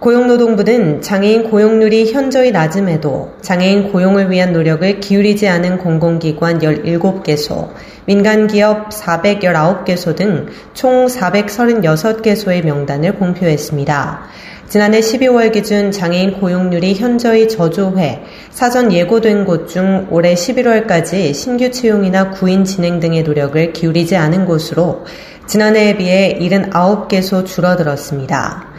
고용노동부 0.00 0.64
는 0.64 1.02
장애인 1.02 1.50
고용률이 1.50 2.10
현저히 2.10 2.52
낮음에도 2.52 3.32
장애인 3.42 3.92
고용을 3.92 4.30
위한 4.30 4.54
노력을 4.54 4.98
기울이지 4.98 5.46
않은 5.46 5.76
공공기관 5.76 6.60
17개소, 6.60 7.68
민간기업 8.06 8.88
419개소 8.88 10.16
등 10.16 10.48
총 10.72 11.04
436개소의 11.04 12.64
명단을 12.64 13.16
공표했습니다. 13.16 14.22
지난해 14.70 15.00
12월 15.00 15.52
기준 15.52 15.92
장애인 15.92 16.40
고용률이 16.40 16.94
현저히 16.94 17.46
저조해 17.46 18.22
사전 18.48 18.92
예고된 18.92 19.44
곳 19.44 19.68
중 19.68 20.06
올해 20.10 20.32
11월까지 20.32 21.34
신규 21.34 21.70
채용이나 21.70 22.30
구인 22.30 22.64
진행 22.64 23.00
등의 23.00 23.22
노력을 23.22 23.72
기울이지 23.74 24.16
않은 24.16 24.46
곳으로 24.46 25.04
지난해에 25.46 25.98
비해 25.98 26.38
79개소 26.40 27.44
줄어들었습니다. 27.44 28.69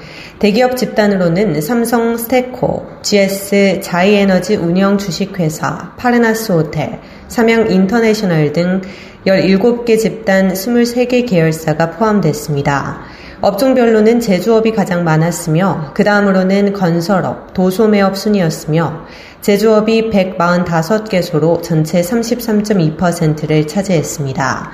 대기업 0.41 0.76
집단으로는 0.76 1.62
삼성 1.62 2.18
스테코, 2.18 2.88
GS 3.04 3.80
자이에너지 3.84 4.55
운영 4.55 4.98
주식회사, 4.98 5.94
파르나스 5.98 6.54
호텔, 6.54 6.99
삼양 7.27 7.70
인터내셔널 7.70 8.52
등 8.52 8.82
17개 9.27 9.99
집단 9.99 10.52
23개 10.52 11.30
계열사가 11.30 11.91
포함됐습니다. 11.91 13.02
업종별로는 13.41 14.20
제조업이 14.20 14.71
가장 14.71 15.04
많았으며 15.04 15.91
그 15.93 16.04
다음으로는 16.04 16.74
건설업, 16.74 17.54
도소매업 17.54 18.18
순이었으며 18.18 19.05
제조업이 19.41 20.10
145개소로 20.10 21.62
전체 21.62 22.02
33.2%를 22.02 23.68
차지했습니다. 23.68 24.71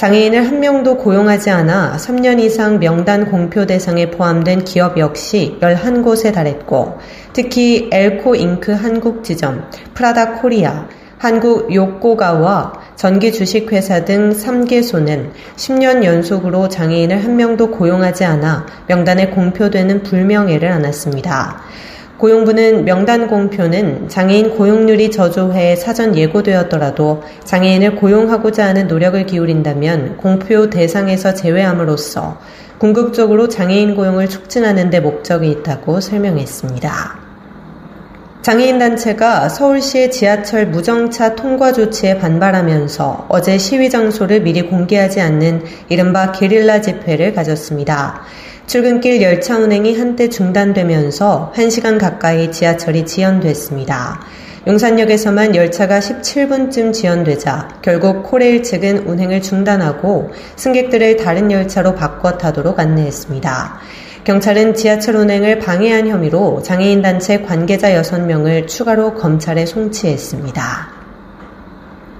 장애인을 0.00 0.46
한 0.46 0.60
명도 0.60 0.96
고용하지 0.96 1.50
않아 1.50 1.98
3년 1.98 2.40
이상 2.40 2.78
명단 2.78 3.30
공표 3.30 3.66
대상에 3.66 4.10
포함된 4.10 4.64
기업 4.64 4.96
역시 4.96 5.58
11곳에 5.60 6.32
달했고 6.32 6.98
특히 7.34 7.90
엘코 7.92 8.34
잉크 8.34 8.72
한국 8.72 9.22
지점, 9.22 9.68
프라다 9.92 10.40
코리아, 10.40 10.88
한국 11.18 11.74
요코가와 11.74 12.72
전기 12.96 13.30
주식회사 13.30 14.06
등 14.06 14.30
3개소는 14.30 15.32
10년 15.56 16.02
연속으로 16.02 16.70
장애인을 16.70 17.22
한 17.22 17.36
명도 17.36 17.70
고용하지 17.70 18.24
않아 18.24 18.64
명단에 18.86 19.26
공표되는 19.26 20.02
불명예를 20.02 20.66
안았습니다. 20.72 21.60
고용부는 22.20 22.84
명단 22.84 23.28
공표는 23.28 24.10
장애인 24.10 24.50
고용률이 24.50 25.10
저조해 25.10 25.74
사전 25.76 26.14
예고되었더라도 26.14 27.22
장애인을 27.44 27.96
고용하고자 27.96 28.66
하는 28.66 28.88
노력을 28.88 29.24
기울인다면 29.24 30.18
공표 30.18 30.68
대상에서 30.68 31.32
제외함으로써 31.32 32.38
궁극적으로 32.76 33.48
장애인 33.48 33.94
고용을 33.94 34.28
촉진하는 34.28 34.90
데 34.90 35.00
목적이 35.00 35.50
있다고 35.50 36.00
설명했습니다. 36.00 37.20
장애인 38.42 38.78
단체가 38.78 39.48
서울시의 39.48 40.10
지하철 40.10 40.66
무정차 40.66 41.36
통과 41.36 41.72
조치에 41.72 42.18
반발하면서 42.18 43.26
어제 43.30 43.56
시위 43.56 43.88
장소를 43.88 44.42
미리 44.42 44.68
공개하지 44.68 45.22
않는 45.22 45.62
이른바 45.88 46.32
게릴라 46.32 46.82
집회를 46.82 47.32
가졌습니다. 47.32 48.22
출근길 48.70 49.20
열차 49.20 49.58
운행이 49.58 49.98
한때 49.98 50.28
중단되면서 50.28 51.52
1시간 51.56 51.98
가까이 51.98 52.52
지하철이 52.52 53.04
지연됐습니다. 53.04 54.20
용산역에서만 54.64 55.56
열차가 55.56 55.98
17분쯤 55.98 56.92
지연되자 56.92 57.80
결국 57.82 58.22
코레일 58.22 58.62
측은 58.62 59.08
운행을 59.08 59.42
중단하고 59.42 60.30
승객들을 60.54 61.16
다른 61.16 61.50
열차로 61.50 61.96
바꿔 61.96 62.38
타도록 62.38 62.78
안내했습니다. 62.78 63.80
경찰은 64.22 64.74
지하철 64.74 65.16
운행을 65.16 65.58
방해한 65.58 66.06
혐의로 66.06 66.62
장애인 66.62 67.02
단체 67.02 67.40
관계자 67.40 67.90
6명을 68.00 68.68
추가로 68.68 69.14
검찰에 69.14 69.66
송치했습니다. 69.66 70.99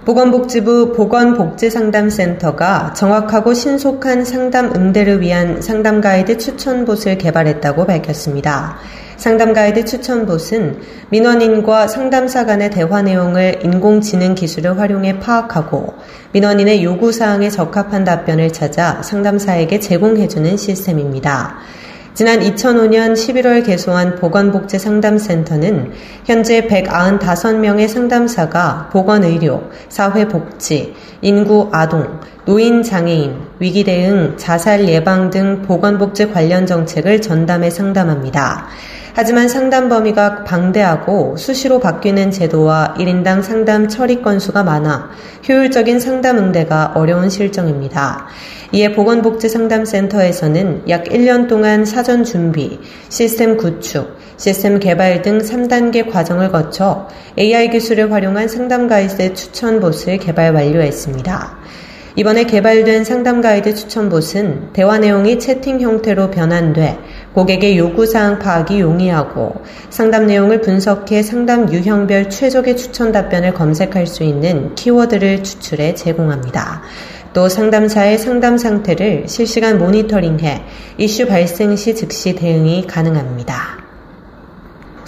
보건복지부 0.05 0.93
보건복지상담센터가 0.95 2.95
정확하고 2.95 3.53
신속한 3.53 4.25
상담 4.25 4.73
응대를 4.75 5.21
위한 5.21 5.61
상담 5.61 6.01
가이드 6.01 6.39
추천봇을 6.39 7.19
개발했다고 7.19 7.85
밝혔습니다. 7.85 8.79
상담 9.19 9.53
가이드 9.53 9.85
추천봇은 9.85 10.79
민원인과 11.11 11.87
상담사 11.87 12.47
간의 12.47 12.71
대화 12.71 13.03
내용을 13.03 13.61
인공지능 13.63 14.35
기술을 14.35 14.79
활용해 14.79 15.19
파악하고 15.19 15.93
민원인의 16.33 16.83
요구사항에 16.83 17.51
적합한 17.51 18.05
답변을 18.05 18.55
찾아 18.55 19.03
상담사에게 19.03 19.81
제공해주는 19.81 20.57
시스템입니다. 20.57 21.59
지난 22.13 22.41
2005년 22.41 23.15
11월 23.15 23.65
개소한 23.65 24.17
보건복지상담센터는 24.17 25.93
현재 26.25 26.67
195명의 26.67 27.89
상담사가 27.89 28.89
보건의료, 28.93 29.71
사회복지, 29.89 30.95
인구 31.23 31.69
아동, 31.73 32.21
노인 32.45 32.83
장애인, 32.83 33.37
위기 33.61 33.85
대응, 33.85 34.37
자살 34.37 34.89
예방 34.89 35.31
등 35.31 35.63
보건복지 35.63 36.33
관련 36.33 36.67
정책을 36.67 37.23
전담해 37.23 37.71
상담합니다. 37.71 38.67
하지만 39.15 39.49
상담 39.49 39.89
범위가 39.89 40.45
방대하고 40.45 41.37
수시로 41.37 41.81
바뀌는 41.81 42.31
제도와 42.31 42.95
1인당 42.99 43.43
상담 43.43 43.89
처리 43.89 44.23
건수가 44.23 44.63
많아 44.63 45.11
효율적인 45.49 46.01
상담 46.01 46.39
응대가 46.39 46.93
어려운 46.95 47.29
실정입니다. 47.29 48.27
이에 48.73 48.93
보건복지상담센터에서는 48.93 50.89
약 50.89 51.05
1년 51.05 51.49
동안 51.49 51.85
사전 51.85 52.23
준비, 52.23 52.79
시스템 53.09 53.57
구축, 53.57 54.17
시스템 54.37 54.79
개발 54.79 55.23
등 55.23 55.39
3단계 55.39 56.09
과정을 56.11 56.53
거쳐 56.53 57.09
AI 57.37 57.71
기술을 57.71 58.13
활용한 58.13 58.47
상담 58.49 58.87
가이드 58.87 59.35
추천봇을 59.35 60.19
개발 60.19 60.55
완료했습니다. 60.55 61.59
이번에 62.17 62.45
개발된 62.45 63.05
상담 63.05 63.41
가이드 63.41 63.75
추천봇은 63.75 64.73
대화 64.73 64.99
내용이 64.99 65.39
채팅 65.39 65.81
형태로 65.81 66.31
변환돼 66.31 66.99
고객의 67.35 67.79
요구사항 67.79 68.41
파악이 68.41 68.81
용이하고 68.81 69.55
상담 69.91 70.27
내용을 70.27 70.61
분석해 70.61 71.23
상담 71.23 71.73
유형별 71.73 72.31
최적의 72.31 72.77
추천 72.77 73.13
답변을 73.13 73.55
검색할 73.55 74.07
수 74.07 74.25
있는 74.25 74.75
키워드를 74.75 75.45
추출해 75.45 75.95
제공합니다. 75.95 76.83
또 77.33 77.49
상담사의 77.49 78.19
상담 78.19 78.59
상태를 78.59 79.29
실시간 79.29 79.79
모니터링해 79.79 80.63
이슈 80.99 81.27
발생 81.27 81.77
시 81.77 81.95
즉시 81.95 82.35
대응이 82.35 82.89
가능합니다. 82.89 83.80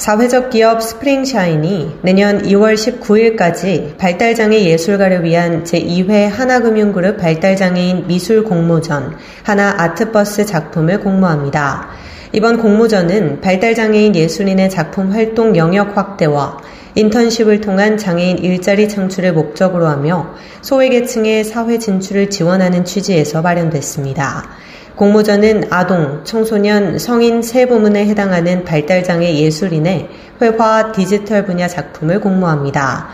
사회적 0.03 0.51
기업 0.51 0.83
스프링샤인이 0.83 1.99
내년 2.03 2.43
2월 2.43 2.75
19일까지 2.75 3.97
발달장애 3.99 4.65
예술가를 4.65 5.23
위한 5.23 5.63
제2회 5.63 6.29
하나금융그룹 6.29 7.19
발달장애인 7.19 8.09
미술 8.09 8.43
공모전 8.43 9.17
하나 9.45 9.77
아트버스 9.79 10.45
작품을 10.45 10.99
공모합니다. 10.99 11.91
이번 12.33 12.59
공모전은 12.61 13.43
발달장애인 13.43 14.17
예술인의 14.17 14.71
작품 14.71 15.13
활동 15.13 15.55
영역 15.55 15.97
확대와 15.97 16.59
인턴십을 16.97 17.61
통한 17.61 17.97
장애인 17.97 18.39
일자리 18.39 18.89
창출을 18.89 19.33
목적으로 19.33 19.87
하며 19.87 20.35
소외계층의 20.63 21.45
사회 21.45 21.79
진출을 21.79 22.29
지원하는 22.29 22.85
취지에서 22.85 23.41
마련됐습니다. 23.41 24.51
공모전은 25.03 25.65
아동, 25.71 26.21
청소년, 26.23 26.97
성인 26.97 27.43
세 27.43 27.67
부문에 27.67 28.07
해당하는 28.07 28.63
발달장애 28.63 29.35
예술인의 29.35 30.09
회화 30.41 30.93
디지털 30.93 31.45
분야 31.45 31.67
작품을 31.67 32.21
공모합니다. 32.21 33.09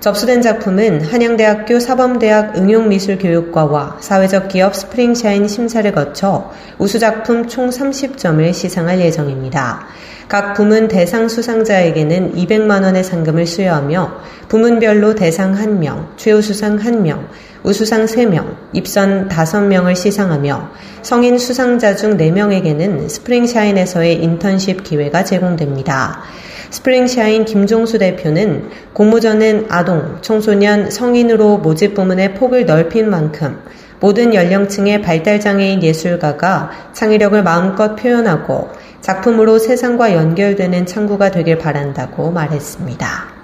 접수된 0.00 0.40
작품은 0.40 1.02
한양대학교 1.02 1.80
사범대학 1.80 2.56
응용미술교육과와 2.56 3.98
사회적 4.00 4.48
기업 4.48 4.74
스프링샤인 4.74 5.46
심사를 5.46 5.92
거쳐 5.92 6.50
우수작품 6.78 7.46
총 7.46 7.68
30점을 7.68 8.54
시상할 8.54 9.00
예정입니다. 9.00 9.86
각 10.28 10.54
부문 10.54 10.88
대상 10.88 11.28
수상자에게는 11.28 12.34
200만 12.34 12.82
원의 12.82 13.04
상금을 13.04 13.46
수여하며 13.46 14.20
부문별로 14.48 15.14
대상 15.14 15.54
1명, 15.54 16.16
최우 16.16 16.40
수상 16.40 16.78
1명, 16.78 17.26
우수상 17.64 18.04
3명, 18.04 18.56
입선 18.74 19.28
5명을 19.28 19.96
시상하며 19.96 20.70
성인 21.00 21.38
수상자 21.38 21.96
중 21.96 22.18
4명에게는 22.18 23.08
스프링샤인에서의 23.08 24.22
인턴십 24.22 24.84
기회가 24.84 25.24
제공됩니다. 25.24 26.20
스프링샤인 26.68 27.46
김종수 27.46 27.98
대표는 27.98 28.68
공모전은 28.92 29.66
아동, 29.70 30.18
청소년, 30.20 30.90
성인으로 30.90 31.58
모집 31.58 31.94
부문의 31.94 32.34
폭을 32.34 32.66
넓힌 32.66 33.08
만큼 33.08 33.58
모든 34.00 34.34
연령층의 34.34 35.02
발달장애인 35.02 35.82
예술가가 35.82 36.70
창의력을 36.92 37.42
마음껏 37.42 37.96
표현하고 37.96 38.70
작품으로 39.00 39.58
세상과 39.58 40.14
연결되는 40.14 40.86
창구가 40.86 41.30
되길 41.30 41.58
바란다고 41.58 42.30
말했습니다. 42.30 43.34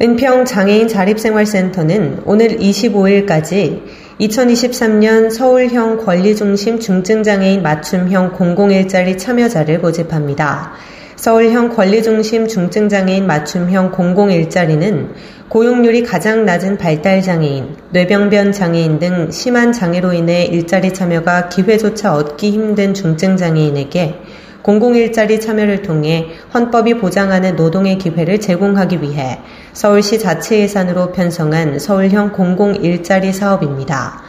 은평 0.00 0.44
장애인 0.44 0.86
자립생활센터는 0.86 2.22
오늘 2.24 2.58
25일까지 2.58 3.82
2023년 4.20 5.30
서울형 5.30 6.04
권리중심 6.04 6.78
중증장애인 6.80 7.62
맞춤형 7.62 8.32
공공일자리 8.32 9.18
참여자를 9.18 9.78
모집합니다. 9.78 10.72
서울형 11.18 11.70
권리중심 11.70 12.46
중증장애인 12.46 13.26
맞춤형 13.26 13.90
공공 13.90 14.30
일자리는 14.30 15.14
고용률이 15.48 16.04
가장 16.04 16.44
낮은 16.44 16.78
발달장애인, 16.78 17.74
뇌병변 17.90 18.52
장애인 18.52 19.00
등 19.00 19.32
심한 19.32 19.72
장애로 19.72 20.12
인해 20.12 20.44
일자리 20.44 20.94
참여가 20.94 21.48
기회조차 21.48 22.14
얻기 22.14 22.52
힘든 22.52 22.94
중증장애인에게 22.94 24.14
공공일자리 24.62 25.40
참여를 25.40 25.82
통해 25.82 26.28
헌법이 26.54 26.98
보장하는 26.98 27.56
노동의 27.56 27.98
기회를 27.98 28.38
제공하기 28.38 29.02
위해 29.02 29.40
서울시 29.72 30.20
자체 30.20 30.60
예산으로 30.60 31.10
편성한 31.10 31.80
서울형 31.80 32.30
공공일자리 32.30 33.32
사업입니다. 33.32 34.22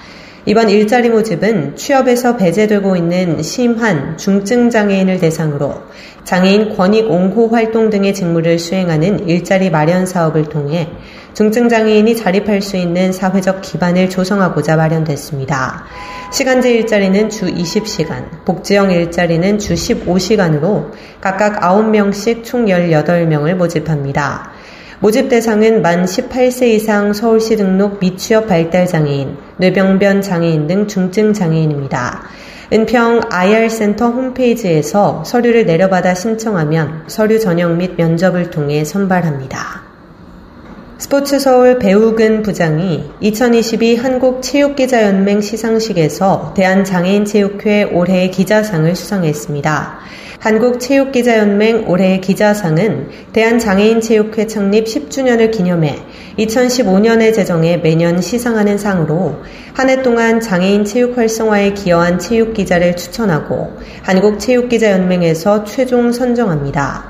이번 0.45 0.69
일자리 0.69 1.09
모집은 1.09 1.75
취업에서 1.75 2.37
배제되고 2.37 2.95
있는 2.95 3.43
심한 3.43 4.17
중증 4.17 4.69
장애인을 4.69 5.19
대상으로 5.19 5.81
장애인 6.23 6.75
권익 6.77 7.11
옹호 7.11 7.49
활동 7.49 7.89
등의 7.89 8.13
직무를 8.13 8.57
수행하는 8.57 9.27
일자리 9.27 9.69
마련 9.69 10.05
사업을 10.05 10.45
통해 10.45 10.89
중증 11.33 11.69
장애인이 11.69 12.15
자립할 12.15 12.61
수 12.61 12.77
있는 12.77 13.11
사회적 13.11 13.61
기반을 13.61 14.09
조성하고자 14.09 14.75
마련됐습니다. 14.75 15.85
시간제 16.31 16.71
일자리는 16.71 17.29
주 17.29 17.45
20시간, 17.45 18.45
복지형 18.45 18.91
일자리는 18.91 19.57
주 19.59 19.73
15시간으로 19.73 20.91
각각 21.21 21.61
9명씩 21.61 22.43
총 22.43 22.65
18명을 22.65 23.55
모집합니다. 23.55 24.51
모집 25.01 25.29
대상은 25.29 25.81
만 25.81 26.03
18세 26.03 26.67
이상 26.67 27.13
서울시 27.13 27.55
등록 27.55 27.99
미취업 28.01 28.47
발달 28.47 28.85
장애인, 28.85 29.37
뇌병변 29.55 30.21
장애인 30.21 30.67
등 30.67 30.87
중증 30.87 31.31
장애인입니다. 31.31 32.23
은평 32.73 33.21
IR센터 33.31 34.09
홈페이지에서 34.09 35.23
서류를 35.23 35.65
내려받아 35.65 36.13
신청하면 36.13 37.05
서류 37.07 37.39
전형 37.39 37.77
및 37.77 37.93
면접을 37.95 38.51
통해 38.51 38.83
선발합니다. 38.83 39.88
스포츠 40.99 41.39
서울 41.39 41.79
배우근 41.79 42.43
부장이 42.43 43.09
2022 43.21 43.95
한국체육기자연맹 43.95 45.39
시상식에서 45.39 46.53
대한장애인체육회 46.57 47.85
올해의 47.85 48.31
기자상을 48.31 48.93
수상했습니다. 48.93 49.99
한국체육기자연맹 50.39 51.87
올해의 51.87 52.19
기자상은 52.19 53.07
대한장애인체육회 53.31 54.47
창립 54.47 54.87
10주년을 54.87 55.51
기념해 55.51 55.95
2015년에 56.37 57.33
제정해 57.33 57.77
매년 57.77 58.19
시상하는 58.19 58.77
상으로 58.77 59.37
한 59.73 59.87
해 59.89 60.01
동안 60.01 60.41
장애인 60.41 60.83
체육 60.83 61.17
활성화에 61.17 61.75
기여한 61.75 62.19
체육기자를 62.19 62.97
추천하고 62.97 63.71
한국체육기자연맹에서 64.03 65.63
최종 65.63 66.11
선정합니다. 66.11 67.05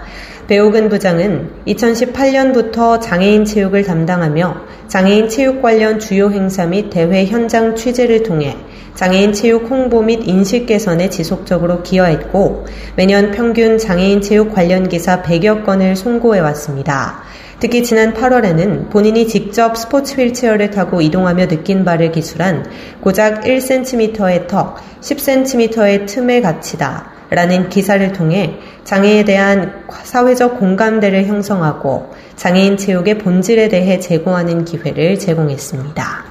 배우근 0.49 0.89
부장은 0.89 1.47
2018년부터 1.67 2.99
장애인 2.99 3.45
체육을 3.45 3.83
담당하며 3.83 4.55
장애인 4.87 5.29
체육 5.29 5.61
관련 5.61 5.99
주요 5.99 6.31
행사 6.31 6.65
및 6.65 6.89
대회 6.89 7.27
현장 7.27 7.75
취재를 7.75 8.23
통해 8.23 8.57
장애인 8.95 9.33
체육 9.33 9.69
홍보 9.69 10.01
및 10.01 10.21
인식 10.27 10.65
개선에 10.65 11.11
지속적으로 11.11 11.83
기여했고 11.83 12.65
매년 12.95 13.29
평균 13.29 13.77
장애인 13.77 14.21
체육 14.21 14.51
관련 14.51 14.89
기사 14.89 15.21
100여 15.21 15.63
건을 15.63 15.95
송고해 15.95 16.39
왔습니다. 16.39 17.21
특히 17.59 17.83
지난 17.83 18.15
8월에는 18.15 18.89
본인이 18.89 19.27
직접 19.27 19.77
스포츠 19.77 20.19
휠체어를 20.19 20.71
타고 20.71 20.99
이동하며 20.99 21.47
느낀 21.47 21.85
바를 21.85 22.11
기술한 22.11 22.65
고작 23.01 23.43
1cm의 23.43 24.47
턱, 24.47 24.77
10cm의 25.01 26.07
틈에 26.07 26.41
갇히다. 26.41 27.18
라는 27.29 27.69
기사를 27.69 28.11
통해 28.13 28.55
장애에 28.83 29.23
대한 29.23 29.83
사회적 30.03 30.59
공감대를 30.59 31.25
형성하고 31.25 32.11
장애인 32.35 32.77
체육의 32.77 33.19
본질에 33.19 33.69
대해 33.69 33.99
제공하는 33.99 34.65
기회를 34.65 35.19
제공했습니다. 35.19 36.28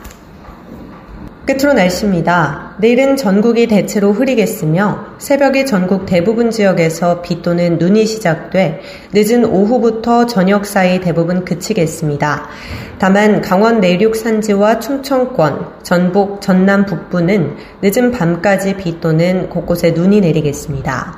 끝으로 1.48 1.72
날씨입니다. 1.72 2.74
내일은 2.78 3.16
전국이 3.16 3.68
대체로 3.68 4.12
흐리겠으며 4.12 5.14
새벽에 5.16 5.64
전국 5.64 6.04
대부분 6.04 6.50
지역에서 6.50 7.22
비 7.22 7.40
또는 7.40 7.78
눈이 7.78 8.04
시작돼 8.04 8.82
늦은 9.14 9.46
오후부터 9.46 10.26
저녁 10.26 10.66
사이 10.66 11.00
대부분 11.00 11.46
그치겠습니다. 11.46 12.48
다만 12.98 13.40
강원 13.40 13.80
내륙 13.80 14.14
산지와 14.14 14.78
충청권, 14.80 15.70
전북, 15.82 16.42
전남 16.42 16.84
북부는 16.84 17.56
늦은 17.80 18.10
밤까지 18.10 18.76
비 18.76 19.00
또는 19.00 19.48
곳곳에 19.48 19.92
눈이 19.92 20.20
내리겠습니다. 20.20 21.16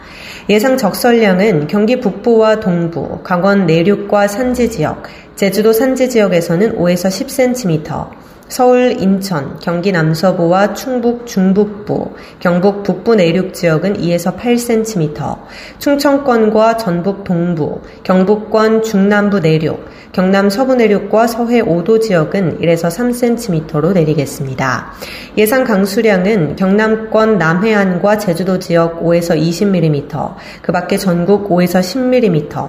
예상 0.48 0.76
적설량은 0.76 1.66
경기 1.66 1.98
북부와 1.98 2.60
동부, 2.60 3.24
강원 3.24 3.66
내륙과 3.66 4.28
산지 4.28 4.70
지역, 4.70 5.02
제주도 5.34 5.72
산지 5.72 6.08
지역에서는 6.08 6.76
5에서 6.76 7.08
10cm, 7.08 8.29
서울, 8.50 9.00
인천, 9.00 9.60
경기 9.60 9.92
남서부와 9.92 10.74
충북 10.74 11.24
중북부, 11.24 12.10
경북 12.40 12.82
북부 12.82 13.14
내륙 13.14 13.54
지역은 13.54 13.98
2에서 13.98 14.36
8cm, 14.36 15.38
충청권과 15.78 16.76
전북 16.76 17.22
동부, 17.22 17.80
경북권 18.02 18.82
중남부 18.82 19.38
내륙, 19.38 19.88
경남 20.10 20.50
서부 20.50 20.74
내륙과 20.74 21.28
서해 21.28 21.62
5도 21.62 22.00
지역은 22.00 22.58
1에서 22.60 22.88
3cm로 22.90 23.92
내리겠습니다. 23.92 24.94
예상 25.38 25.62
강수량은 25.62 26.56
경남권 26.56 27.38
남해안과 27.38 28.18
제주도 28.18 28.58
지역 28.58 29.04
5에서 29.04 29.40
20mm, 29.40 30.34
그 30.60 30.72
밖에 30.72 30.96
전국 30.96 31.48
5에서 31.48 31.78
10mm, 31.78 32.68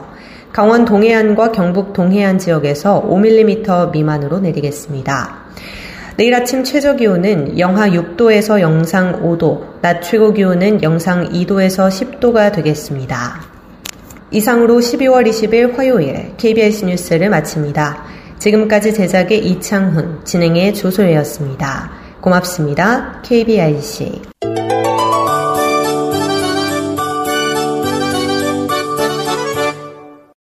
강원 0.54 0.86
동해안과 0.86 1.52
경북 1.52 1.94
동해안 1.94 2.38
지역에서 2.38 3.04
5mm 3.10 3.92
미만으로 3.92 4.40
내리겠습니다. 4.40 5.41
내일 6.22 6.36
아침 6.36 6.64
최저 6.64 6.96
기온은 6.96 7.58
영하 7.58 7.90
6도에서 7.90 8.62
영상 8.62 9.24
5도, 9.24 9.82
낮 9.82 10.02
최고 10.02 10.32
기온은 10.32 10.84
영상 10.84 11.28
2도에서 11.30 11.90
10도가 11.90 12.54
되겠습니다. 12.54 13.42
이상으로 14.30 14.76
12월 14.76 15.28
20일 15.28 15.76
화요일 15.76 16.38
KBS 16.38 16.86
뉴스를 16.86 17.32
마칩니다. 17.32 18.04
지금까지 18.38 18.94
제작의 18.94 19.48
이창훈, 19.48 20.24
진행의 20.24 20.76
조소혜였습니다. 20.76 21.90
고맙습니다. 22.22 23.20
KBIC. 23.24 24.22